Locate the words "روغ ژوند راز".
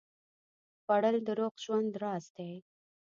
1.39-2.25